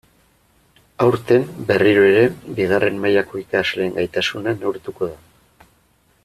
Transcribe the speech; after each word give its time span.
Aurten, 1.07 1.43
berriro 1.71 2.07
ere, 2.13 2.23
bigarren 2.61 2.97
mailako 3.05 3.43
ikasleen 3.43 3.95
gaitasuna 3.99 4.55
neurtuko 4.63 5.13
da. 5.15 5.71